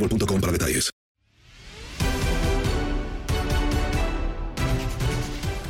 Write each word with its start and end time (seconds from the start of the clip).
boostmobile.com 0.00 0.40
para 0.40 0.52
detalles. 0.52 0.90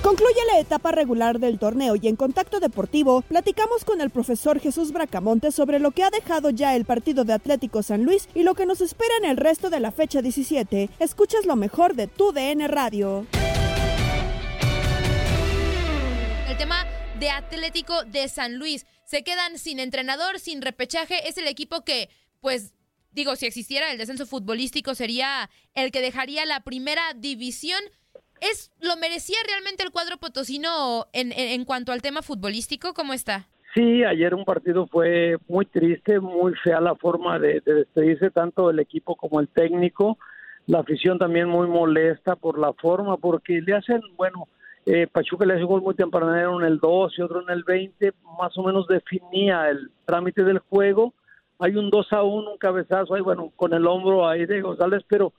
Concluye 0.02 0.40
la 0.52 0.58
etapa 0.58 0.92
regular 0.92 1.38
del 1.38 1.58
torneo 1.58 1.94
y 1.94 2.08
en 2.08 2.16
Contacto 2.16 2.58
Deportivo 2.58 3.22
platicamos 3.22 3.84
con 3.84 4.00
el 4.00 4.10
profesor 4.10 4.58
Jesús 4.58 4.92
Bracamonte 4.92 5.52
sobre 5.52 5.78
lo 5.78 5.92
que 5.92 6.02
ha 6.02 6.10
dejado 6.10 6.50
ya 6.50 6.74
el 6.74 6.84
partido 6.84 7.24
de 7.24 7.34
Atlético 7.34 7.82
San 7.82 8.04
Luis 8.04 8.28
y 8.34 8.42
lo 8.42 8.54
que 8.54 8.66
nos 8.66 8.80
espera 8.80 9.14
en 9.18 9.26
el 9.26 9.36
resto 9.36 9.70
de 9.70 9.78
la 9.78 9.92
fecha 9.92 10.20
17. 10.20 10.90
Escuchas 10.98 11.46
lo 11.46 11.54
mejor 11.54 11.94
de 11.94 12.06
tu 12.06 12.32
DN 12.32 12.66
Radio. 12.66 13.26
El 16.48 16.56
tema 16.56 16.84
de 17.20 17.30
Atlético 17.30 18.02
de 18.04 18.28
San 18.28 18.58
Luis. 18.58 18.86
Se 19.04 19.22
quedan 19.22 19.58
sin 19.58 19.78
entrenador, 19.78 20.40
sin 20.40 20.62
repechaje. 20.62 21.28
Es 21.28 21.36
el 21.36 21.46
equipo 21.46 21.84
que, 21.84 22.08
pues, 22.40 22.72
digo, 23.12 23.36
si 23.36 23.46
existiera 23.46 23.90
el 23.90 23.98
descenso 23.98 24.26
futbolístico, 24.26 24.94
sería 24.94 25.50
el 25.74 25.90
que 25.90 26.00
dejaría 26.00 26.44
la 26.46 26.60
primera 26.60 27.02
división. 27.16 27.80
¿Es, 28.40 28.72
¿Lo 28.80 28.96
merecía 28.96 29.36
realmente 29.46 29.82
el 29.82 29.90
cuadro 29.90 30.16
potosino 30.16 31.06
en, 31.12 31.64
cuanto 31.64 31.92
al 31.92 32.02
tema 32.02 32.22
futbolístico? 32.22 32.94
¿Cómo 32.94 33.12
está? 33.12 33.46
Sí, 33.74 34.02
ayer 34.02 34.34
un 34.34 34.44
partido 34.44 34.86
fue 34.86 35.36
muy 35.46 35.66
triste, 35.66 36.18
muy 36.18 36.54
fea 36.64 36.80
la 36.80 36.96
forma 36.96 37.38
de, 37.38 37.60
de 37.60 37.74
despedirse 37.74 38.30
tanto 38.30 38.70
el 38.70 38.80
equipo 38.80 39.14
como 39.14 39.40
el 39.40 39.48
técnico. 39.48 40.18
La 40.66 40.80
afición 40.80 41.18
también 41.18 41.48
muy 41.48 41.68
molesta 41.68 42.36
por 42.36 42.58
la 42.58 42.72
forma, 42.72 43.16
porque 43.16 43.60
le 43.60 43.74
hacen, 43.74 44.00
bueno, 44.16 44.48
eh, 44.86 45.06
Pachuca 45.06 45.44
le 45.44 45.54
hace 45.54 45.62
un 45.62 45.68
gol 45.68 45.82
muy 45.82 45.94
tempranero 45.94 46.60
en 46.60 46.66
el 46.66 46.78
2 46.78 47.18
y 47.18 47.22
otro 47.22 47.42
en 47.42 47.50
el 47.50 47.64
20, 47.64 48.12
más 48.38 48.56
o 48.56 48.62
menos 48.62 48.86
definía 48.88 49.68
el 49.68 49.90
trámite 50.06 50.42
del 50.42 50.58
juego. 50.58 51.14
Hay 51.60 51.76
un 51.76 51.90
2 51.90 52.12
a 52.12 52.22
1, 52.22 52.52
un 52.52 52.58
cabezazo 52.58 53.14
ahí, 53.14 53.20
bueno, 53.20 53.52
con 53.54 53.72
el 53.74 53.86
hombro 53.86 54.26
ahí 54.26 54.46
de 54.46 54.60
González, 54.60 55.02
pero 55.08 55.32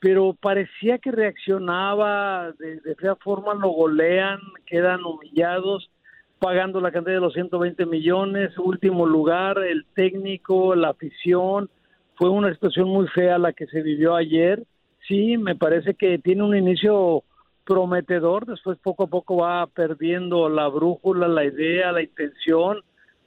pero 0.00 0.32
parecía 0.32 0.96
que 0.96 1.12
reaccionaba 1.12 2.52
de, 2.58 2.80
de 2.80 2.94
fea 2.94 3.16
forma, 3.16 3.52
lo 3.52 3.68
golean, 3.68 4.40
quedan 4.64 5.04
humillados, 5.04 5.90
pagando 6.38 6.80
la 6.80 6.90
cantidad 6.90 7.16
de 7.16 7.20
los 7.20 7.34
120 7.34 7.84
millones, 7.84 8.56
último 8.58 9.06
lugar, 9.06 9.58
el 9.58 9.84
técnico, 9.94 10.74
la 10.74 10.88
afición, 10.88 11.68
fue 12.14 12.30
una 12.30 12.52
situación 12.52 12.88
muy 12.88 13.06
fea 13.08 13.38
la 13.38 13.52
que 13.52 13.66
se 13.66 13.82
vivió 13.82 14.16
ayer, 14.16 14.64
sí, 15.06 15.36
me 15.36 15.54
parece 15.54 15.94
que 15.94 16.18
tiene 16.18 16.44
un 16.44 16.56
inicio 16.56 17.22
prometedor, 17.64 18.46
después 18.46 18.78
poco 18.78 19.04
a 19.04 19.06
poco 19.06 19.36
va 19.36 19.66
perdiendo 19.66 20.48
la 20.48 20.66
brújula, 20.68 21.28
la 21.28 21.44
idea, 21.44 21.92
la 21.92 22.02
intención, 22.02 22.78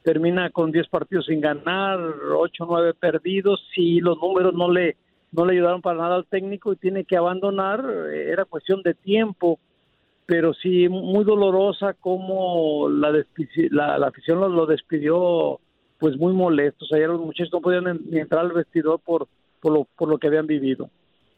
termina 0.03 0.49
con 0.49 0.71
10 0.71 0.87
partidos 0.89 1.25
sin 1.25 1.41
ganar, 1.41 1.99
8 1.99 2.65
9 2.67 2.93
perdidos, 2.93 3.65
si 3.73 3.99
los 3.99 4.17
números 4.17 4.53
no 4.53 4.71
le 4.71 4.97
no 5.31 5.45
le 5.45 5.53
ayudaron 5.53 5.81
para 5.81 5.97
nada 5.97 6.15
al 6.15 6.27
técnico 6.27 6.73
y 6.73 6.77
tiene 6.77 7.05
que 7.05 7.17
abandonar, 7.17 7.83
eh, 8.11 8.29
era 8.31 8.45
cuestión 8.45 8.83
de 8.83 8.93
tiempo, 8.93 9.59
pero 10.27 10.53
sí 10.53 10.87
muy 10.87 11.23
dolorosa 11.23 11.93
como 11.93 12.87
la, 12.87 13.11
la, 13.71 13.97
la 13.97 14.07
afición 14.07 14.39
lo, 14.39 14.65
despidió 14.67 15.59
pues 15.97 16.17
muy 16.17 16.33
molestos, 16.33 16.91
ayer 16.93 17.09
los 17.09 17.19
muchachos 17.19 17.51
no 17.51 17.61
podían 17.61 17.99
ni 18.09 18.19
entrar 18.19 18.41
al 18.41 18.51
vestidor 18.51 18.99
por, 18.99 19.27
por, 19.59 19.73
lo, 19.73 19.87
por 19.97 20.07
lo 20.07 20.19
que 20.19 20.27
habían 20.27 20.45
vivido. 20.45 20.89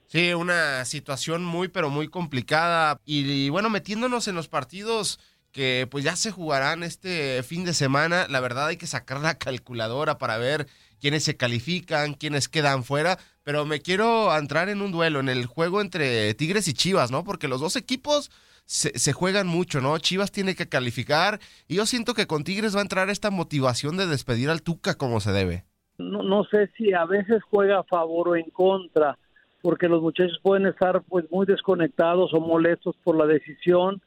Sí, 0.08 0.34
una 0.34 0.86
situación 0.86 1.44
muy, 1.44 1.68
pero 1.68 1.90
muy 1.90 2.08
complicada. 2.08 3.02
Y, 3.06 3.50
bueno, 3.50 3.70
metiéndonos 3.70 4.28
en 4.28 4.36
los 4.36 4.48
partidos 4.48 5.20
que 5.56 5.88
pues 5.90 6.04
ya 6.04 6.18
se 6.18 6.32
jugarán 6.32 6.84
este 6.84 7.42
fin 7.42 7.64
de 7.64 7.74
semana, 7.74 8.28
la 8.30 8.42
verdad 8.42 8.68
hay 8.68 8.76
que 8.76 8.88
sacar 8.88 9.22
la 9.22 9.38
calculadora 9.38 10.18
para 10.18 10.38
ver 10.38 10.68
quiénes 11.00 11.24
se 11.24 11.38
califican, 11.38 12.14
quiénes 12.14 12.50
quedan 12.50 12.84
fuera. 12.84 13.18
Pero 13.44 13.66
me 13.66 13.80
quiero 13.80 14.36
entrar 14.38 14.68
en 14.68 14.82
un 14.82 14.92
duelo, 14.92 15.22
en 15.22 15.30
el 15.30 15.46
juego 15.46 15.80
entre 15.80 16.34
Tigres 16.34 16.68
y 16.68 16.74
Chivas, 16.74 17.10
¿no? 17.10 17.24
Porque 17.24 17.48
los 17.48 17.62
dos 17.62 17.78
equipos 17.78 18.32
se, 18.66 19.00
se 19.00 19.14
juegan 19.14 19.48
mucho, 19.48 19.80
¿no? 19.80 19.98
Chivas 19.98 20.34
tiene 20.34 20.56
que 20.56 20.68
calificar 20.68 21.40
y 21.70 21.76
yo 21.76 21.86
siento 21.86 22.16
que 22.16 22.28
con 22.28 22.44
Tigres 22.44 22.76
va 22.76 22.80
a 22.80 22.84
entrar 22.84 23.10
esta 23.10 23.32
motivación 23.32 23.96
de 23.96 24.08
despedir 24.08 24.50
al 24.50 24.62
Tuca 24.62 24.96
como 24.96 25.22
se 25.22 25.32
debe. 25.32 25.64
No, 25.98 26.22
no 26.22 26.44
sé 26.44 26.70
si 26.76 26.92
a 26.92 27.06
veces 27.06 27.42
juega 27.50 27.80
a 27.80 27.84
favor 27.84 28.28
o 28.28 28.36
en 28.36 28.50
contra, 28.50 29.18
porque 29.62 29.88
los 29.88 30.02
muchachos 30.02 30.38
pueden 30.44 30.68
estar 30.68 31.02
pues 31.04 31.24
muy 31.32 31.46
desconectados 31.46 32.34
o 32.34 32.42
molestos 32.42 32.98
por 33.06 33.16
la 33.16 33.26
decisión. 33.26 34.02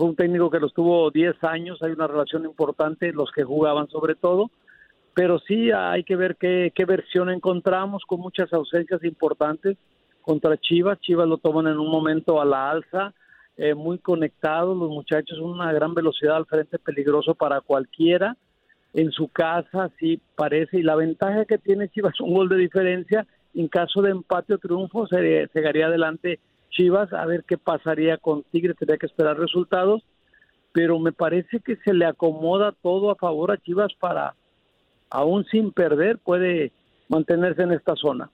Fue 0.00 0.08
un 0.08 0.16
técnico 0.16 0.48
que 0.48 0.60
los 0.60 0.72
tuvo 0.72 1.10
10 1.10 1.44
años, 1.44 1.82
hay 1.82 1.92
una 1.92 2.06
relación 2.06 2.46
importante, 2.46 3.12
los 3.12 3.30
que 3.32 3.44
jugaban 3.44 3.86
sobre 3.88 4.14
todo, 4.14 4.50
pero 5.12 5.38
sí 5.40 5.70
hay 5.72 6.04
que 6.04 6.16
ver 6.16 6.36
qué, 6.36 6.72
qué 6.74 6.86
versión 6.86 7.28
encontramos 7.28 8.04
con 8.06 8.18
muchas 8.20 8.50
ausencias 8.54 9.04
importantes 9.04 9.76
contra 10.22 10.56
Chivas. 10.56 10.98
Chivas 11.00 11.28
lo 11.28 11.36
toman 11.36 11.66
en 11.66 11.78
un 11.78 11.90
momento 11.90 12.40
a 12.40 12.46
la 12.46 12.70
alza, 12.70 13.12
eh, 13.58 13.74
muy 13.74 13.98
conectados, 13.98 14.74
los 14.74 14.88
muchachos, 14.88 15.38
una 15.38 15.70
gran 15.70 15.92
velocidad 15.92 16.36
al 16.36 16.46
frente, 16.46 16.78
peligroso 16.78 17.34
para 17.34 17.60
cualquiera. 17.60 18.38
En 18.94 19.10
su 19.12 19.28
casa, 19.28 19.90
sí 19.98 20.18
parece, 20.34 20.78
y 20.78 20.82
la 20.82 20.96
ventaja 20.96 21.44
que 21.44 21.58
tiene 21.58 21.90
Chivas 21.90 22.18
un 22.22 22.32
gol 22.32 22.48
de 22.48 22.56
diferencia. 22.56 23.26
En 23.52 23.68
caso 23.68 24.00
de 24.00 24.12
empate 24.12 24.54
o 24.54 24.58
triunfo, 24.58 25.06
se 25.08 25.46
llegaría 25.52 25.88
adelante 25.88 26.40
Chivas 26.70 27.12
a 27.12 27.26
ver 27.26 27.44
qué 27.46 27.58
pasaría 27.58 28.16
con 28.16 28.42
Tigres, 28.44 28.76
tendría 28.78 28.98
que 28.98 29.06
esperar 29.06 29.38
resultados, 29.38 30.02
pero 30.72 30.98
me 30.98 31.12
parece 31.12 31.60
que 31.60 31.76
se 31.84 31.92
le 31.92 32.06
acomoda 32.06 32.72
todo 32.82 33.10
a 33.10 33.16
favor 33.16 33.50
a 33.50 33.58
Chivas 33.58 33.92
para, 33.98 34.34
aún 35.10 35.44
sin 35.50 35.72
perder, 35.72 36.18
puede 36.18 36.72
mantenerse 37.08 37.62
en 37.62 37.72
esta 37.72 37.94
zona. 37.96 38.30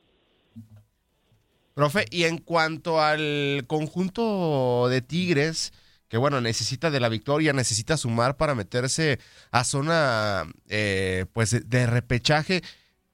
Profe, 1.74 2.06
y 2.10 2.24
en 2.24 2.38
cuanto 2.38 3.00
al 3.00 3.64
conjunto 3.66 4.88
de 4.88 5.02
Tigres, 5.02 5.72
que 6.08 6.16
bueno, 6.16 6.40
necesita 6.40 6.90
de 6.90 7.00
la 7.00 7.08
victoria, 7.08 7.52
necesita 7.52 7.96
sumar 7.96 8.36
para 8.36 8.54
meterse 8.54 9.18
a 9.50 9.64
zona 9.64 10.44
eh, 10.68 11.26
pues 11.32 11.68
de 11.68 11.86
repechaje. 11.86 12.62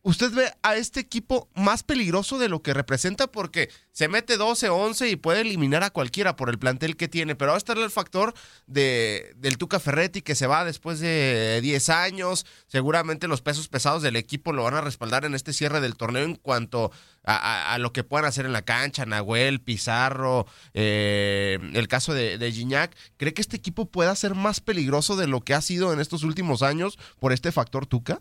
¿Usted 0.04 0.32
ve 0.32 0.52
a 0.62 0.74
este 0.74 0.98
equipo 0.98 1.48
más 1.54 1.84
peligroso 1.84 2.36
de 2.36 2.48
lo 2.48 2.60
que 2.60 2.74
representa? 2.74 3.28
Porque 3.28 3.70
se 3.92 4.08
mete 4.08 4.36
12, 4.36 4.68
11 4.68 5.08
y 5.08 5.14
puede 5.14 5.42
eliminar 5.42 5.84
a 5.84 5.90
cualquiera 5.90 6.34
por 6.34 6.50
el 6.50 6.58
plantel 6.58 6.96
que 6.96 7.06
tiene, 7.06 7.36
pero 7.36 7.50
va 7.50 7.54
a 7.54 7.58
estar 7.58 7.78
el 7.78 7.88
factor 7.88 8.34
de, 8.66 9.32
del 9.36 9.58
Tuca 9.58 9.78
Ferretti 9.78 10.20
que 10.20 10.34
se 10.34 10.48
va 10.48 10.64
después 10.64 10.98
de 10.98 11.60
10 11.62 11.88
años. 11.90 12.46
Seguramente 12.66 13.28
los 13.28 13.42
pesos 13.42 13.68
pesados 13.68 14.02
del 14.02 14.16
equipo 14.16 14.52
lo 14.52 14.64
van 14.64 14.74
a 14.74 14.80
respaldar 14.80 15.24
en 15.24 15.36
este 15.36 15.52
cierre 15.52 15.80
del 15.80 15.94
torneo 15.94 16.24
en 16.24 16.34
cuanto 16.34 16.90
a, 17.22 17.78
lo 17.78 17.92
que 17.92 18.02
puedan 18.02 18.26
hacer 18.26 18.44
en 18.44 18.52
la 18.52 18.62
cancha, 18.62 19.06
Nahuel, 19.06 19.60
Pizarro, 19.60 20.46
eh, 20.74 21.60
el 21.74 21.86
caso 21.86 22.12
de, 22.12 22.38
de 22.38 22.50
Gignac. 22.50 22.92
¿Cree 23.18 23.34
que 23.34 23.40
este 23.40 23.56
equipo 23.56 23.86
pueda 23.86 24.16
ser 24.16 24.34
más 24.34 24.58
peligroso 24.60 25.14
de 25.14 25.28
lo 25.28 25.42
que 25.42 25.54
ha 25.54 25.60
sido 25.60 25.92
en 25.92 26.00
estos 26.00 26.24
últimos 26.24 26.62
años 26.62 26.98
por 27.20 27.32
este 27.32 27.52
factor 27.52 27.86
Tuca? 27.86 28.20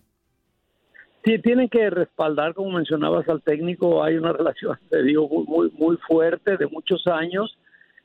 Sí, 1.24 1.38
tienen 1.40 1.70
que 1.70 1.90
respaldar, 1.90 2.54
como 2.56 2.72
mencionabas, 2.72 3.30
al 3.30 3.44
técnico. 3.44 4.04
Hay 4.04 4.16
una 4.16 4.34
relación, 4.34 4.78
te 4.90 5.04
digo, 5.04 5.28
muy, 5.30 5.72
muy 5.78 5.98
fuerte 5.98 6.58
de 6.58 6.68
muchos 6.68 7.06
años 7.08 7.58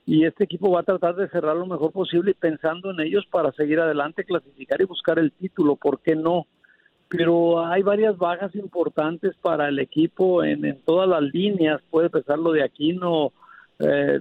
y 0.04 0.24
este 0.24 0.44
equipo 0.44 0.70
va 0.70 0.80
a 0.80 0.84
tratar 0.84 1.16
de 1.16 1.28
cerrar 1.28 1.56
lo 1.56 1.66
mejor 1.66 1.90
posible 1.90 2.32
pensando 2.34 2.92
en 2.92 3.00
ellos 3.00 3.26
para 3.28 3.50
seguir 3.52 3.80
adelante, 3.80 4.24
clasificar 4.24 4.80
y 4.80 4.84
buscar 4.84 5.18
el 5.18 5.32
título. 5.32 5.74
¿Por 5.74 6.00
qué 6.00 6.14
no? 6.14 6.46
Pero 7.08 7.66
hay 7.66 7.82
varias 7.82 8.16
bajas 8.16 8.54
importantes 8.54 9.34
para 9.42 9.68
el 9.68 9.80
equipo 9.80 10.44
en, 10.44 10.80
todas 10.84 11.08
las 11.08 11.22
líneas. 11.22 11.80
Puede 11.90 12.08
pesar 12.08 12.38
lo 12.38 12.52
de 12.52 12.62
Aquino. 12.62 13.32
Eh, 13.80 14.20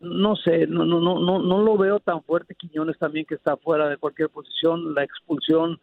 no 0.00 0.36
sé, 0.36 0.66
no, 0.66 0.86
no, 0.86 1.00
no, 1.00 1.20
no, 1.20 1.38
no 1.40 1.62
lo 1.62 1.76
veo 1.76 2.00
tan 2.00 2.22
fuerte. 2.22 2.54
Quiñones 2.54 2.96
también 2.98 3.26
que 3.26 3.34
está 3.34 3.58
fuera 3.58 3.90
de 3.90 3.98
cualquier 3.98 4.30
posición. 4.30 4.94
La 4.94 5.04
expulsión 5.04 5.78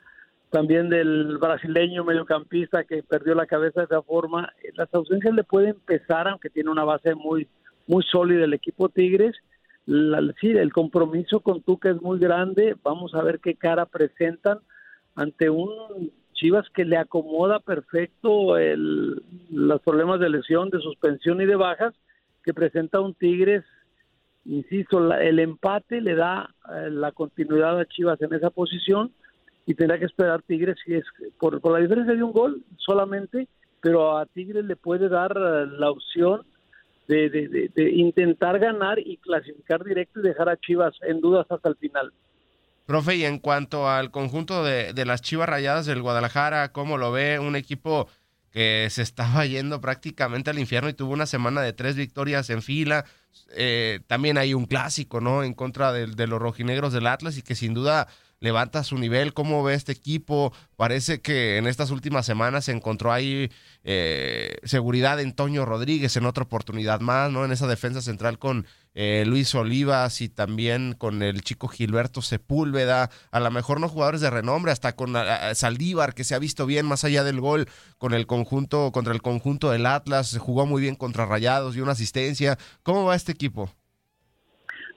también 0.49 0.89
del 0.89 1.37
brasileño 1.37 2.03
mediocampista 2.03 2.83
que 2.83 3.03
perdió 3.03 3.35
la 3.35 3.45
cabeza 3.45 3.81
de 3.81 3.85
esa 3.85 4.01
forma. 4.01 4.51
Las 4.75 4.93
ausencias 4.93 5.33
le 5.33 5.43
pueden 5.43 5.71
empezar, 5.71 6.27
aunque 6.27 6.49
tiene 6.49 6.69
una 6.69 6.85
base 6.85 7.15
muy, 7.15 7.47
muy 7.85 8.03
sólida 8.03 8.45
el 8.45 8.53
equipo 8.53 8.89
Tigres. 8.89 9.35
sí, 9.85 10.49
el 10.49 10.71
compromiso 10.71 11.41
con 11.41 11.61
Tuca 11.61 11.89
es 11.89 12.01
muy 12.01 12.19
grande. 12.19 12.75
Vamos 12.83 13.13
a 13.13 13.23
ver 13.23 13.39
qué 13.39 13.55
cara 13.55 13.85
presentan 13.85 14.59
ante 15.15 15.49
un 15.49 15.71
Chivas 16.33 16.69
que 16.69 16.85
le 16.85 16.97
acomoda 16.97 17.59
perfecto 17.59 18.57
el, 18.57 19.23
los 19.49 19.81
problemas 19.81 20.19
de 20.19 20.29
lesión, 20.29 20.69
de 20.69 20.79
suspensión 20.79 21.41
y 21.41 21.47
de 21.47 21.55
bajas 21.55 21.95
que 22.43 22.53
presenta 22.53 23.01
un 23.01 23.15
Tigres. 23.15 23.63
Insisto, 24.45 25.11
el 25.13 25.39
empate 25.39 25.99
le 25.99 26.13
da 26.13 26.53
eh, 26.71 26.89
la 26.91 27.11
continuidad 27.11 27.79
a 27.79 27.85
Chivas 27.85 28.21
en 28.21 28.33
esa 28.33 28.51
posición 28.51 29.11
y 29.67 29.75
tendrá 29.75 29.99
que 29.99 30.05
esperar 30.05 30.41
Tigres 30.43 30.77
si 30.83 30.95
es 30.95 31.03
por, 31.39 31.61
la 31.71 31.79
diferencia 31.79 32.15
de 32.15 32.23
un 32.23 32.31
gol 32.31 32.63
solamente, 32.77 33.49
pero 33.81 34.17
a 34.17 34.25
Tigres 34.25 34.63
le 34.63 34.77
puede 34.77 35.09
dar 35.09 35.31
eh, 35.31 35.67
la 35.77 35.91
opción 35.91 36.43
de, 37.09 37.69
intentar 37.93 38.59
ganar 38.59 38.97
y 38.97 39.17
clasificar 39.17 39.83
directo 39.83 40.19
y 40.19 40.23
dejar 40.23 40.49
a 40.49 40.57
Chivas 40.57 40.95
en 41.01 41.19
dudas 41.19 41.45
hasta 41.49 41.69
el 41.69 41.75
final. 41.75 42.11
Profe, 42.85 43.17
y 43.17 43.25
en 43.25 43.39
cuanto 43.39 43.89
al 43.89 44.09
conjunto 44.09 44.63
de, 44.63 44.93
de 44.93 45.05
las 45.05 45.21
Chivas 45.21 45.49
Rayadas 45.49 45.85
del 45.85 46.01
Guadalajara, 46.01 46.71
¿cómo 46.71 46.97
lo 46.97 47.11
ve? 47.11 47.37
Un 47.37 47.57
equipo 47.57 48.07
que 48.51 48.87
se 48.89 49.01
estaba 49.01 49.45
yendo 49.45 49.81
prácticamente 49.81 50.49
al 50.49 50.59
infierno 50.59 50.89
y 50.89 50.93
tuvo 50.93 51.11
una 51.11 51.25
semana 51.25 51.61
de 51.61 51.73
tres 51.73 51.97
victorias 51.97 52.49
en 52.49 52.61
fila. 52.61 53.03
Eh, 53.55 53.99
también 54.07 54.37
hay 54.37 54.53
un 54.53 54.65
clásico, 54.65 55.19
¿no? 55.19 55.43
En 55.43 55.53
contra 55.53 55.91
de 55.91 56.27
los 56.27 56.39
rojinegros 56.39 56.93
del 56.93 57.07
Atlas 57.07 57.37
y 57.37 57.41
que 57.41 57.55
sin 57.55 57.73
duda 57.73 58.07
levanta 58.39 58.83
su 58.83 58.97
nivel, 58.97 59.33
cómo 59.33 59.63
ve 59.63 59.73
este 59.73 59.91
equipo. 59.91 60.53
Parece 60.75 61.21
que 61.21 61.57
en 61.57 61.67
estas 61.67 61.91
últimas 61.91 62.25
semanas 62.25 62.65
se 62.65 62.71
encontró 62.71 63.11
ahí 63.11 63.51
eh, 63.83 64.57
seguridad 64.63 65.19
en 65.19 65.33
Toño 65.33 65.65
Rodríguez 65.65 66.15
en 66.17 66.25
otra 66.25 66.43
oportunidad 66.43 66.99
más, 66.99 67.31
¿no? 67.31 67.45
En 67.45 67.51
esa 67.51 67.67
defensa 67.67 68.01
central 68.01 68.37
con 68.39 68.67
eh, 68.93 69.23
Luis 69.27 69.53
Olivas 69.55 70.21
y 70.21 70.29
también 70.29 70.93
con 70.97 71.21
el 71.21 71.41
chico 71.41 71.67
Gilberto 71.67 72.21
Sepúlveda, 72.21 73.09
a 73.31 73.39
lo 73.39 73.51
mejor 73.51 73.79
no 73.79 73.89
jugadores 73.89 74.21
de 74.21 74.29
renombre, 74.29 74.71
hasta 74.71 74.95
con 74.95 75.15
Saldívar, 75.53 76.13
que 76.13 76.23
se 76.23 76.35
ha 76.35 76.39
visto 76.39 76.65
bien 76.65 76.85
más 76.85 77.03
allá 77.03 77.23
del 77.23 77.39
gol 77.39 77.67
con 77.97 78.13
el 78.13 78.27
conjunto, 78.27 78.91
contra 78.91 79.13
el 79.13 79.21
conjunto 79.21 79.71
del 79.71 79.85
Atlas, 79.85 80.37
jugó 80.39 80.65
muy 80.65 80.81
bien 80.81 80.95
contra 80.95 81.25
Rayados 81.25 81.75
y 81.75 81.81
una 81.81 81.91
asistencia. 81.91 82.57
¿Cómo 82.83 83.05
va 83.05 83.15
este 83.15 83.31
equipo? 83.31 83.71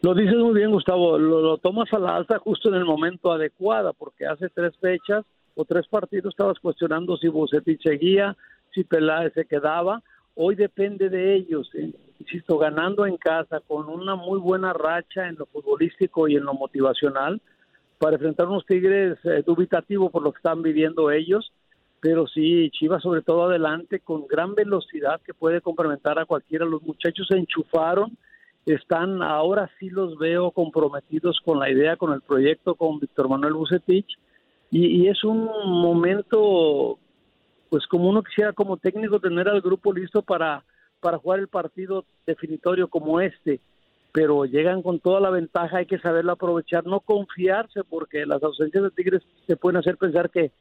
Lo 0.03 0.15
dices 0.15 0.37
muy 0.37 0.55
bien, 0.55 0.71
Gustavo. 0.71 1.19
Lo, 1.19 1.59
tomas 1.59 1.93
a 1.93 1.99
la 1.99 2.17
alza 2.17 2.39
justo 2.39 2.71
en 2.71 2.77
el 2.77 2.87
momento 2.87 3.33
adecuado, 3.33 3.93
porque 3.93 4.27
hace 4.27 4.49
tres 4.49 4.75
fechas 4.81 5.27
o 5.55 5.67
tres 5.67 5.87
partidos 5.89 6.33
estabas 6.33 6.59
cuestionando 6.59 7.19
si 7.19 7.29
Bucetich 7.29 7.83
seguía, 7.83 8.35
si 8.73 8.83
Peláez 8.85 9.35
se 9.35 9.45
quedaba. 9.45 10.03
Hoy 10.35 10.55
depende 10.55 11.11
de 11.11 11.35
ellos. 11.35 11.71
Eh, 11.75 11.93
insisto, 12.19 12.57
ganando 12.57 13.05
en 13.05 13.19
casa 13.19 13.61
con 13.61 13.91
una 13.91 14.17
muy 14.17 14.39
buena 14.39 14.73
racha 14.73 15.29
en 15.29 15.37
lo 15.37 15.45
futbolístico 15.45 16.29
y 16.29 16.37
en 16.37 16.45
lo 16.45 16.55
motivacional 16.55 17.41
para 17.99 18.17
enfrentar 18.17 18.49
unos 18.49 18.65
Tigres 18.65 19.19
eh, 19.25 19.43
dubitativos 19.47 20.11
por 20.11 20.23
lo 20.23 20.33
que 20.33 20.39
están 20.39 20.63
viviendo 20.63 21.11
ellos. 21.11 21.53
Pero 22.01 22.27
sí, 22.27 22.71
Chivas 22.71 23.03
sobre 23.03 23.21
todo 23.21 23.45
adelante 23.45 24.01
con 24.01 24.27
gran 24.27 24.55
velocidad 24.55 25.21
que 25.21 25.35
puede 25.35 25.61
complementar 25.61 26.19
a 26.19 26.25
cualquiera. 26.25 26.65
Los 26.65 26.83
muchachos 26.83 27.27
se 27.29 27.37
enchufaron 27.37 28.17
están, 28.67 29.23
ahora 29.23 29.71
sí 29.79 29.91
los 29.91 30.19
veo 30.19 30.51
comprometidos 30.51 31.41
con 31.45 31.59
la 31.59 31.71
idea, 31.71 31.97
con 31.97 32.13
el 32.13 32.21
proyecto, 32.21 32.75
con 32.75 33.01
Víctor 33.01 33.29
Manuel 33.29 33.55
Bucetich, 33.55 34.19
y, 34.73 35.09
es 35.09 35.25
un 35.25 35.47
momento, 35.67 36.97
pues 37.71 37.85
como 37.89 38.09
uno 38.09 38.23
quisiera 38.23 38.53
como 38.53 38.77
técnico 38.77 39.19
tener 39.19 39.49
al 39.49 39.61
grupo 39.61 39.93
listo 39.93 40.23
para, 40.23 40.63
para 41.01 41.19
jugar 41.19 41.41
el 41.41 41.49
partido 41.49 42.05
definitorio 42.25 42.87
como 42.87 43.21
este, 43.21 43.59
pero 44.13 44.45
llegan 44.45 44.83
con 44.83 45.01
toda 45.01 45.21
la 45.21 45.31
ventaja, 45.31 45.79
hay 45.79 45.87
que 45.87 45.99
saberlo 45.99 46.33
aprovechar, 46.33 46.87
no 46.87 47.01
confiarse, 47.01 47.83
porque 47.83 48.25
las 48.27 48.43
ausencias 48.45 48.85
de 48.85 48.91
Tigres 48.91 49.23
se 49.49 49.57
pueden 49.57 49.79
hacer 49.79 49.97
pensar 49.97 50.31
que, 50.31 50.53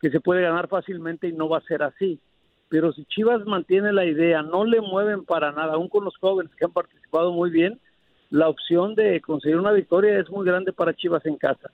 que 0.00 0.10
se 0.10 0.20
puede 0.20 0.40
ganar 0.40 0.68
fácilmente 0.68 1.28
y 1.28 1.32
no 1.32 1.50
va 1.50 1.58
a 1.58 1.62
ser 1.62 1.82
así 1.82 2.18
pero 2.68 2.92
si 2.92 3.04
Chivas 3.06 3.44
mantiene 3.46 3.92
la 3.92 4.04
idea, 4.04 4.42
no 4.42 4.64
le 4.64 4.80
mueven 4.80 5.24
para 5.24 5.52
nada, 5.52 5.74
aún 5.74 5.88
con 5.88 6.04
los 6.04 6.16
jóvenes 6.18 6.52
que 6.56 6.64
han 6.64 6.72
participado 6.72 7.32
muy 7.32 7.50
bien, 7.50 7.80
la 8.30 8.48
opción 8.48 8.94
de 8.94 9.20
conseguir 9.20 9.56
una 9.56 9.72
victoria 9.72 10.18
es 10.18 10.28
muy 10.30 10.46
grande 10.46 10.72
para 10.72 10.94
Chivas 10.94 11.24
en 11.26 11.36
casa. 11.36 11.70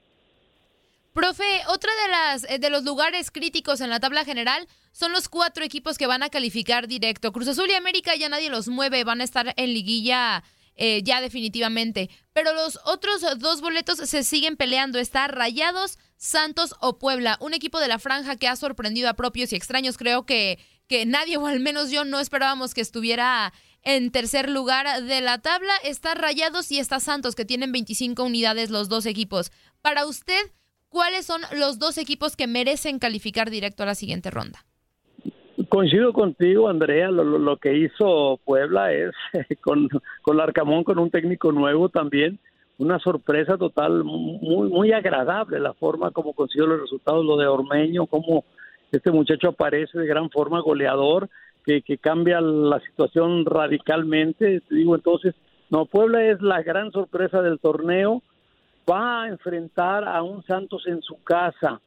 Profe, 1.13 1.45
otra 1.69 1.93
de 2.03 2.11
las 2.11 2.51
eh, 2.51 2.59
de 2.59 2.71
los 2.71 2.85
lugares 2.85 3.31
críticos 3.31 3.81
en 3.81 3.89
la 3.89 4.01
tabla 4.01 4.25
general 4.25 4.67
son 4.91 5.13
los 5.13 5.29
cuatro 5.29 5.65
equipos 5.65 5.97
que 5.97 6.09
van 6.09 6.25
a 6.25 6.29
calificar 6.29 6.89
directo. 6.89 7.33
Cruz 7.33 7.49
Azul 7.49 7.71
y 7.71 7.75
América 7.75 8.17
ya 8.17 8.29
nadie 8.29 8.51
los 8.51 8.69
mueve, 8.69 9.05
van 9.05 9.21
a 9.21 9.25
estar 9.25 9.55
en 9.57 9.75
liguilla 9.75 10.43
eh, 10.77 11.03
ya 11.05 11.21
definitivamente. 11.21 12.11
Pero 12.33 12.53
los 12.53 12.81
otros 12.85 13.25
dos 13.39 13.61
boletos 13.61 13.99
se 13.99 14.25
siguen 14.25 14.57
peleando. 14.57 14.99
Está 14.99 15.29
Rayados, 15.29 15.99
Santos 16.17 16.75
o 16.81 16.99
Puebla. 16.99 17.39
Un 17.41 17.55
equipo 17.55 17.79
de 17.79 17.89
la 17.89 18.01
franja 18.01 18.37
que 18.37 18.49
ha 18.49 18.57
sorprendido 18.57 19.09
a 19.09 19.15
propios 19.15 19.53
y 19.53 19.57
extraños. 19.57 19.97
Creo 19.97 20.27
que 20.27 20.59
que 20.88 21.07
nadie, 21.07 21.37
o 21.37 21.47
al 21.47 21.61
menos 21.61 21.91
yo, 21.91 22.05
no 22.05 22.21
esperábamos 22.21 22.75
que 22.75 22.81
estuviera 22.81 23.53
en 23.83 24.11
tercer 24.11 24.50
lugar 24.50 25.03
de 25.03 25.21
la 25.21 25.38
tabla. 25.38 25.73
Está 25.85 26.14
Rayados 26.14 26.71
y 26.73 26.79
está 26.79 27.00
Santos, 27.00 27.35
que 27.35 27.45
tienen 27.45 27.73
25 27.73 28.23
unidades 28.23 28.71
los 28.71 28.88
dos 28.88 29.07
equipos. 29.07 29.53
Para 29.83 30.07
usted, 30.07 30.41
¿cuáles 30.88 31.26
son 31.26 31.43
los 31.57 31.79
dos 31.79 31.99
equipos 31.99 32.37
que 32.37 32.47
merecen 32.47 32.99
calificar 32.99 33.50
directo 33.50 33.83
a 33.83 33.87
la 33.87 33.95
siguiente 33.95 34.31
ronda? 34.31 34.64
Coincido 35.69 36.12
contigo, 36.12 36.69
Andrea. 36.69 37.11
Lo, 37.11 37.57
que 37.59 37.76
hizo 37.76 38.41
Puebla 38.45 38.93
es 38.93 39.12
con, 39.61 39.88
con 40.23 40.41
Arcamón, 40.41 40.85
con 40.85 40.99
un 40.99 41.11
técnico 41.11 41.53
nuevo 41.53 41.88
también, 41.88 42.38
una 42.79 42.99
sorpresa 42.99 43.57
total, 43.57 44.03
muy, 44.05 44.69
muy 44.69 44.93
agradable 44.93 45.61
la 45.61 45.75
forma 45.75 46.11
como 46.11 46.33
consiguió 46.33 46.67
los 46.67 46.81
resultados, 46.81 47.25
lo 47.25 47.37
de 47.37 47.47
Ormeño, 47.47 48.07
cómo 48.07 48.45
este 48.97 49.11
muchacho 49.11 49.49
aparece 49.49 49.99
de 49.99 50.07
gran 50.07 50.31
forma, 50.31 50.61
goleador, 50.61 51.29
que, 51.65 51.83
que 51.83 51.99
cambia 51.99 52.41
la 52.41 52.81
situación 52.81 53.45
radicalmente. 53.45 54.61
Te 54.61 54.75
digo, 54.75 54.95
entonces, 54.95 55.35
no, 55.71 55.87
Puebla 55.87 56.25
es 56.25 56.41
la 56.41 56.63
gran 56.63 56.93
sorpresa 56.93 57.43
del 57.43 57.59
torneo. 57.59 58.23
Va 58.89 59.25
a 59.25 59.29
enfrentar 59.29 60.07
a 60.07 60.23
un 60.23 60.45
Santos 60.45 60.87
en 60.87 61.01
su 61.03 61.23
casa. 61.23 61.81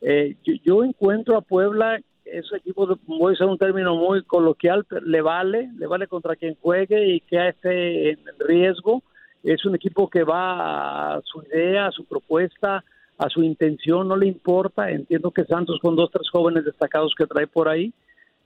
Eh, 0.00 0.36
yo, 0.64 0.84
encuentro 0.84 1.36
a 1.36 1.40
Puebla, 1.40 1.98
ese 2.24 2.56
equipo, 2.56 2.86
voy 3.06 3.30
a 3.30 3.34
usar 3.34 3.48
un 3.48 3.58
término 3.58 3.96
muy 3.96 4.22
coloquial, 4.22 4.86
le 5.02 5.22
vale, 5.22 5.70
le 5.78 5.86
vale 5.86 6.06
contra 6.06 6.36
quien 6.36 6.56
juegue 6.60 7.08
y 7.08 7.20
que 7.20 7.48
esté 7.48 8.10
en 8.10 8.18
riesgo. 8.38 9.02
Es 9.42 9.64
un 9.64 9.74
equipo 9.74 10.08
que 10.08 10.22
va 10.22 11.14
a 11.16 11.20
su 11.22 11.42
idea, 11.42 11.86
a 11.86 11.90
su 11.90 12.04
propuesta, 12.04 12.84
a 13.18 13.28
su 13.28 13.42
intención, 13.42 14.08
no 14.08 14.16
le 14.16 14.26
importa. 14.26 14.90
Entiendo 14.90 15.30
que 15.30 15.44
Santos 15.44 15.78
con 15.80 15.96
dos, 15.96 16.10
tres 16.10 16.28
jóvenes 16.30 16.64
destacados 16.64 17.14
que 17.16 17.26
trae 17.26 17.46
por 17.46 17.68
ahí, 17.68 17.92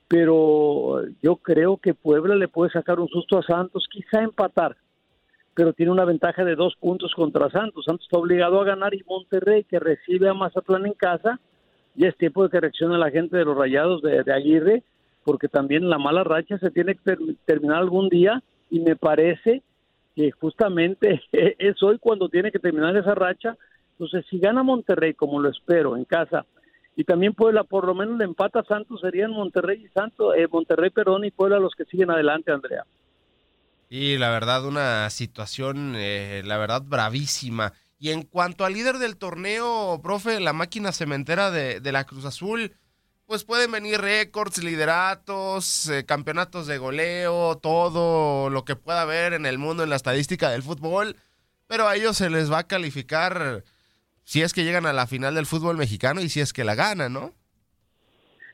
pero 0.07 1.03
yo 1.21 1.35
creo 1.37 1.77
que 1.77 1.93
Puebla 1.93 2.35
le 2.35 2.47
puede 2.47 2.71
sacar 2.71 2.99
un 2.99 3.07
susto 3.07 3.37
a 3.37 3.43
Santos, 3.43 3.87
quizá 3.91 4.23
empatar, 4.23 4.75
pero 5.53 5.73
tiene 5.73 5.91
una 5.91 6.05
ventaja 6.05 6.43
de 6.43 6.55
dos 6.55 6.75
puntos 6.79 7.13
contra 7.13 7.49
Santos. 7.49 7.85
Santos 7.85 8.05
está 8.05 8.17
obligado 8.17 8.59
a 8.59 8.65
ganar 8.65 8.93
y 8.93 9.03
Monterrey, 9.07 9.63
que 9.63 9.79
recibe 9.79 10.29
a 10.29 10.33
Mazatlán 10.33 10.85
en 10.85 10.93
casa, 10.93 11.39
ya 11.95 12.07
es 12.07 12.17
tiempo 12.17 12.43
de 12.43 12.49
que 12.49 12.59
reaccione 12.59 12.97
la 12.97 13.11
gente 13.11 13.37
de 13.37 13.45
los 13.45 13.57
Rayados 13.57 14.01
de, 14.01 14.23
Aguirre, 14.33 14.83
porque 15.23 15.47
también 15.47 15.89
la 15.89 15.97
mala 15.97 16.23
racha 16.23 16.57
se 16.57 16.71
tiene 16.71 16.95
que 16.95 17.17
terminar 17.45 17.77
algún 17.77 18.09
día 18.09 18.41
y 18.69 18.79
me 18.79 18.95
parece 18.95 19.63
que 20.15 20.31
justamente 20.31 21.21
es 21.31 21.83
hoy 21.83 21.97
cuando 21.99 22.29
tiene 22.29 22.51
que 22.51 22.59
terminar 22.59 22.95
esa 22.95 23.15
racha. 23.15 23.57
Entonces, 23.99 24.25
si 24.29 24.39
gana 24.39 24.63
Monterrey, 24.63 25.13
como 25.13 25.41
lo 25.41 25.49
espero, 25.49 25.97
en 25.97 26.05
casa, 26.05 26.45
y 26.95 27.03
también 27.03 27.33
Puebla, 27.33 27.65
por 27.65 27.85
lo 27.85 27.93
menos 27.93 28.17
le 28.17 28.23
empata 28.23 28.63
Santos, 28.63 29.01
serían 29.01 29.31
Monterrey 29.31 29.83
y 29.85 29.89
Santos, 29.89 30.35
eh, 30.37 30.47
Monterrey, 30.49 30.89
perdón, 30.89 31.25
y 31.25 31.31
Puebla 31.31 31.59
los 31.59 31.75
que 31.75 31.83
siguen 31.83 32.09
adelante, 32.09 32.51
Andrea. 32.51 32.85
Y 33.89 34.17
la 34.17 34.29
verdad, 34.29 34.65
una 34.65 35.09
situación, 35.09 35.95
eh, 35.97 36.43
la 36.45 36.57
verdad, 36.57 36.81
bravísima. 36.85 37.73
Y 37.99 38.11
en 38.11 38.23
cuanto 38.23 38.63
al 38.63 38.73
líder 38.73 38.99
del 38.99 39.17
torneo, 39.17 39.99
profe, 40.01 40.39
la 40.39 40.53
máquina 40.53 40.93
cementera 40.93 41.51
de, 41.51 41.91
la 41.91 42.05
Cruz 42.05 42.23
Azul, 42.23 42.71
pues 43.25 43.43
pueden 43.43 43.71
venir 43.71 43.99
récords, 43.99 44.63
lideratos, 44.63 45.89
eh, 45.89 46.05
campeonatos 46.05 46.67
de 46.67 46.77
goleo, 46.77 47.57
todo 47.57 48.49
lo 48.49 48.63
que 48.63 48.77
pueda 48.77 49.01
haber 49.01 49.33
en 49.33 49.45
el 49.45 49.57
mundo 49.57 49.83
en 49.83 49.89
la 49.89 49.97
estadística 49.97 50.49
del 50.49 50.63
fútbol, 50.63 51.17
pero 51.67 51.87
a 51.87 51.97
ellos 51.97 52.15
se 52.15 52.29
les 52.29 52.49
va 52.49 52.59
a 52.59 52.67
calificar 52.67 53.63
si 54.29 54.43
es 54.43 54.53
que 54.53 54.63
llegan 54.63 54.85
a 54.85 54.93
la 54.93 55.07
final 55.07 55.33
del 55.33 55.47
fútbol 55.47 55.75
mexicano 55.75 56.21
y 56.21 56.29
si 56.29 56.39
es 56.39 56.53
que 56.53 56.63
la 56.63 56.75
ganan, 56.75 57.11
¿no? 57.11 57.31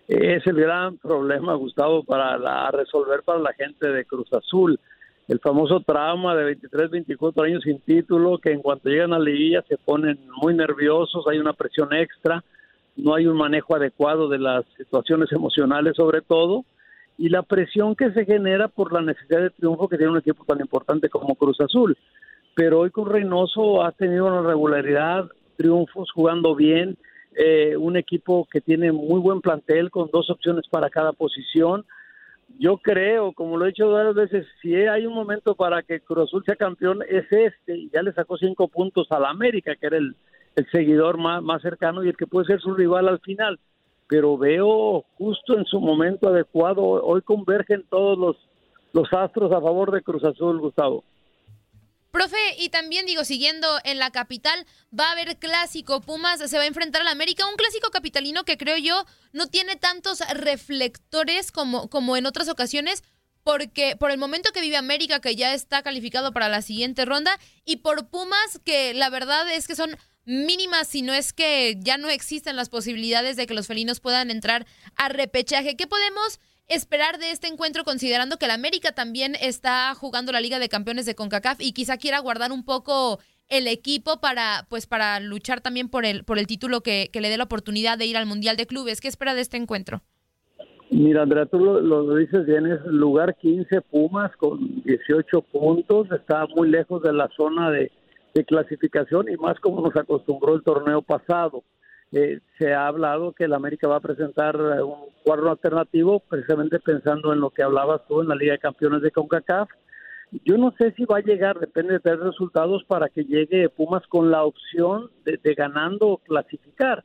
Es 0.07 0.47
el 0.47 0.55
gran 0.55 0.97
problema, 0.99 1.53
Gustavo, 1.55 2.05
para 2.05 2.71
resolver 2.71 3.23
para 3.23 3.39
la 3.39 3.51
gente 3.51 3.89
de 3.89 4.05
Cruz 4.05 4.31
Azul. 4.31 4.79
El 5.27 5.41
famoso 5.41 5.81
trauma 5.81 6.33
de 6.33 6.45
23, 6.45 6.91
24 6.91 7.43
años 7.43 7.63
sin 7.63 7.81
título, 7.81 8.37
que 8.37 8.53
en 8.53 8.61
cuanto 8.61 8.87
llegan 8.87 9.11
a 9.11 9.19
la 9.19 9.25
liguilla 9.25 9.65
se 9.67 9.77
ponen 9.77 10.17
muy 10.41 10.55
nerviosos, 10.55 11.27
hay 11.27 11.39
una 11.39 11.51
presión 11.51 11.93
extra, 11.93 12.41
no 12.95 13.13
hay 13.13 13.27
un 13.27 13.35
manejo 13.35 13.75
adecuado 13.75 14.29
de 14.29 14.39
las 14.39 14.63
situaciones 14.77 15.29
emocionales 15.33 15.97
sobre 15.97 16.21
todo, 16.21 16.63
y 17.17 17.27
la 17.27 17.43
presión 17.43 17.97
que 17.97 18.11
se 18.11 18.23
genera 18.23 18.69
por 18.69 18.93
la 18.93 19.01
necesidad 19.01 19.41
de 19.41 19.49
triunfo 19.49 19.89
que 19.89 19.97
tiene 19.97 20.13
un 20.13 20.19
equipo 20.19 20.45
tan 20.45 20.61
importante 20.61 21.09
como 21.09 21.35
Cruz 21.35 21.59
Azul. 21.59 21.97
Pero 22.55 22.79
hoy 22.79 22.91
con 22.91 23.09
Reynoso 23.09 23.83
ha 23.83 23.91
tenido 23.91 24.27
una 24.27 24.41
regularidad 24.41 25.29
triunfos, 25.55 26.11
jugando 26.11 26.55
bien, 26.55 26.97
eh, 27.35 27.75
un 27.75 27.97
equipo 27.97 28.47
que 28.49 28.61
tiene 28.61 28.91
muy 28.91 29.19
buen 29.19 29.41
plantel 29.41 29.91
con 29.91 30.09
dos 30.11 30.29
opciones 30.29 30.65
para 30.69 30.89
cada 30.89 31.11
posición. 31.11 31.85
Yo 32.59 32.77
creo, 32.77 33.33
como 33.33 33.57
lo 33.57 33.65
he 33.65 33.69
dicho 33.69 33.89
varias 33.89 34.15
veces, 34.15 34.47
si 34.61 34.73
hay 34.75 35.05
un 35.05 35.13
momento 35.13 35.55
para 35.55 35.81
que 35.81 35.99
Cruz 35.99 36.27
Azul 36.27 36.43
sea 36.45 36.55
campeón 36.55 36.99
es 37.09 37.25
este, 37.31 37.89
ya 37.91 38.01
le 38.03 38.13
sacó 38.13 38.37
cinco 38.37 38.67
puntos 38.67 39.07
a 39.11 39.19
la 39.19 39.29
América, 39.29 39.75
que 39.75 39.87
era 39.87 39.97
el, 39.97 40.15
el 40.55 40.71
seguidor 40.71 41.17
más, 41.17 41.43
más 41.43 41.61
cercano 41.61 42.03
y 42.03 42.09
el 42.09 42.15
que 42.15 42.27
puede 42.27 42.47
ser 42.47 42.61
su 42.61 42.73
rival 42.73 43.07
al 43.09 43.19
final. 43.19 43.59
Pero 44.07 44.37
veo 44.37 45.03
justo 45.17 45.57
en 45.57 45.65
su 45.65 45.81
momento 45.81 46.29
adecuado, 46.29 46.83
hoy 46.83 47.21
convergen 47.21 47.83
todos 47.89 48.17
los, 48.17 48.37
los 48.93 49.11
astros 49.11 49.51
a 49.51 49.59
favor 49.59 49.91
de 49.91 50.01
Cruz 50.01 50.23
Azul, 50.23 50.59
Gustavo. 50.59 51.03
Profe, 52.15 52.37
y 52.59 52.69
también 52.69 53.05
digo, 53.05 53.25
siguiendo 53.25 53.67
en 53.83 53.99
la 53.99 54.09
capital, 54.09 54.65
va 54.97 55.09
a 55.09 55.11
haber 55.11 55.37
clásico. 55.37 55.99
Pumas 55.99 56.39
se 56.39 56.57
va 56.57 56.63
a 56.63 56.65
enfrentar 56.65 57.01
al 57.01 57.09
América, 57.09 57.45
un 57.45 57.57
clásico 57.57 57.91
capitalino 57.91 58.45
que 58.45 58.57
creo 58.57 58.77
yo 58.77 59.05
no 59.33 59.47
tiene 59.47 59.75
tantos 59.75 60.19
reflectores 60.29 61.51
como, 61.51 61.89
como 61.89 62.15
en 62.15 62.25
otras 62.25 62.47
ocasiones, 62.47 63.03
porque 63.43 63.97
por 63.97 64.11
el 64.11 64.17
momento 64.17 64.53
que 64.53 64.61
vive 64.61 64.77
América, 64.77 65.19
que 65.19 65.35
ya 65.35 65.53
está 65.53 65.83
calificado 65.83 66.31
para 66.31 66.47
la 66.47 66.61
siguiente 66.61 67.03
ronda, 67.03 67.37
y 67.65 67.77
por 67.77 68.07
Pumas, 68.07 68.61
que 68.63 68.93
la 68.93 69.09
verdad 69.09 69.51
es 69.51 69.67
que 69.67 69.75
son 69.75 69.97
mínimas, 70.23 70.87
si 70.87 71.01
no 71.01 71.13
es 71.13 71.33
que 71.33 71.75
ya 71.81 71.97
no 71.97 72.07
existen 72.07 72.55
las 72.55 72.69
posibilidades 72.69 73.35
de 73.35 73.45
que 73.45 73.53
los 73.53 73.67
felinos 73.67 73.99
puedan 73.99 74.31
entrar 74.31 74.65
a 74.95 75.09
repechaje. 75.09 75.75
¿Qué 75.75 75.85
podemos 75.85 76.39
esperar 76.67 77.17
de 77.19 77.31
este 77.31 77.47
encuentro 77.47 77.83
considerando 77.83 78.37
que 78.37 78.45
el 78.45 78.51
América 78.51 78.91
también 78.91 79.35
está 79.39 79.93
jugando 79.95 80.31
la 80.31 80.41
Liga 80.41 80.59
de 80.59 80.69
Campeones 80.69 81.05
de 81.05 81.15
CONCACAF 81.15 81.61
y 81.61 81.73
quizá 81.73 81.97
quiera 81.97 82.19
guardar 82.19 82.51
un 82.51 82.65
poco 82.65 83.19
el 83.49 83.67
equipo 83.67 84.19
para 84.19 84.65
pues 84.69 84.87
para 84.87 85.19
luchar 85.19 85.61
también 85.61 85.89
por 85.89 86.05
el 86.05 86.23
por 86.23 86.39
el 86.39 86.47
título 86.47 86.81
que, 86.81 87.09
le 87.13 87.29
dé 87.29 87.37
la 87.37 87.43
oportunidad 87.43 87.97
de 87.97 88.07
ir 88.07 88.17
al 88.17 88.25
Mundial 88.25 88.57
de 88.57 88.65
Clubes. 88.65 89.01
¿Qué 89.01 89.07
espera 89.07 89.35
de 89.35 89.41
este 89.41 89.57
encuentro? 89.57 90.01
Mira, 90.89 91.23
Andrea, 91.23 91.45
tú 91.45 91.57
lo, 91.59 92.15
dices 92.15 92.45
bien, 92.45 92.67
es 92.67 92.83
lugar 92.85 93.35
15 93.35 93.81
Pumas 93.81 94.31
con 94.37 94.83
18 94.83 95.41
puntos, 95.41 96.07
está 96.11 96.45
muy 96.55 96.69
lejos 96.69 97.01
de 97.01 97.11
la 97.11 97.27
zona 97.35 97.71
de 97.71 97.91
clasificación 98.47 99.27
y 99.29 99.37
más 99.37 99.59
como 99.59 99.81
nos 99.81 99.95
acostumbró 99.95 100.55
el 100.55 100.63
torneo 100.63 101.01
pasado. 101.01 101.63
Eh, 102.17 102.39
se 102.57 102.73
ha 102.73 102.87
hablado 102.87 103.33
que 103.33 103.43
el 103.43 103.53
América 103.53 103.89
va 103.89 103.97
a 103.97 103.99
presentar 103.99 104.55
eh, 104.55 104.81
un 104.81 105.09
cuadro 105.21 105.51
alternativo, 105.51 106.21
precisamente 106.21 106.79
pensando 106.79 107.33
en 107.33 107.41
lo 107.41 107.49
que 107.49 107.61
hablabas 107.61 108.07
tú 108.07 108.21
en 108.21 108.29
la 108.29 108.35
Liga 108.35 108.53
de 108.53 108.59
Campeones 108.59 109.01
de 109.01 109.11
CONCACAF. 109.11 109.69
Yo 110.45 110.57
no 110.57 110.73
sé 110.77 110.93
si 110.93 111.03
va 111.03 111.17
a 111.17 111.21
llegar, 111.21 111.59
depende 111.59 111.99
de 111.99 112.15
los 112.15 112.27
resultados, 112.27 112.85
para 112.85 113.09
que 113.09 113.25
llegue 113.25 113.67
Pumas 113.67 114.07
con 114.07 114.31
la 114.31 114.45
opción 114.45 115.11
de, 115.25 115.53
ganando 115.55 116.07
o 116.07 116.17
clasificar. 116.19 117.03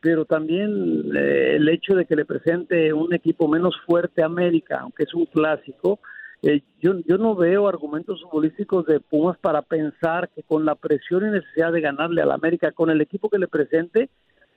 Pero 0.00 0.24
también 0.24 1.12
eh, 1.14 1.52
el 1.54 1.68
hecho 1.68 1.94
de 1.94 2.04
que 2.04 2.16
le 2.16 2.24
presente 2.24 2.92
un 2.92 3.14
equipo 3.14 3.46
menos 3.46 3.76
fuerte 3.86 4.20
a 4.20 4.26
América, 4.26 4.80
aunque 4.80 5.04
es 5.04 5.14
un 5.14 5.26
clásico, 5.26 6.00
yo, 6.80 6.94
yo 7.06 7.18
no 7.18 7.36
veo 7.36 7.68
argumentos 7.68 8.20
futbolísticos 8.22 8.86
de 8.86 8.98
Pumas 8.98 9.38
para 9.38 9.62
pensar 9.62 10.28
que 10.34 10.42
con 10.42 10.64
la 10.64 10.74
presión 10.74 11.24
y 11.24 11.30
necesidad 11.30 11.70
de 11.70 11.82
ganarle 11.82 12.22
al 12.22 12.32
América, 12.32 12.72
con 12.72 12.90
el 12.90 13.00
equipo 13.00 13.28
que 13.28 13.38
le 13.38 13.46
presente, 13.46 14.08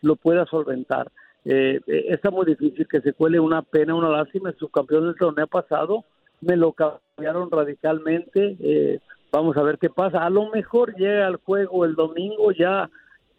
lo 0.04 0.16
pueda 0.16 0.46
solventar. 0.46 1.12
Eh, 1.46 1.82
eh, 1.88 2.06
está 2.10 2.30
muy 2.30 2.46
difícil 2.46 2.88
que 2.88 3.02
se 3.02 3.14
cuele 3.14 3.40
una 3.40 3.64
pena, 3.64 3.96
una 3.96 4.10
lástima. 4.10 4.50
El 4.50 4.58
subcampeón 4.58 5.06
del 5.06 5.16
torneo 5.16 5.48
pasado 5.48 6.06
me 6.42 6.56
lo 6.56 6.74
cambiaron 6.74 7.50
radicalmente. 7.50 8.58
Eh, 8.60 9.00
vamos 9.32 9.58
a 9.58 9.64
ver 9.64 9.80
qué 9.80 9.90
pasa. 9.90 10.24
A 10.24 10.30
lo 10.30 10.50
mejor 10.52 10.96
llega 10.96 11.26
al 11.26 11.38
juego 11.38 11.86
el 11.86 11.96
domingo 11.96 12.52
ya 12.52 12.90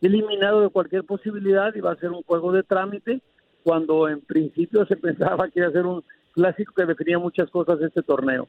eliminado 0.03 0.61
de 0.61 0.71
cualquier 0.71 1.05
posibilidad 1.05 1.75
y 1.75 1.81
va 1.81 1.93
a 1.93 1.97
ser 1.97 2.11
un 2.11 2.23
juego 2.23 2.53
de 2.53 2.63
trámite 2.63 3.21
cuando 3.63 4.09
en 4.09 4.21
principio 4.21 4.85
se 4.87 4.97
pensaba 4.97 5.49
que 5.49 5.61
iba 5.61 5.69
a 5.69 5.73
ser 5.73 5.87
un 5.87 6.03
clásico 6.33 6.75
que 6.75 6.87
definía 6.87 7.19
muchas 7.19 7.51
cosas 7.51 7.81
este 7.81 8.03
torneo. 8.03 8.49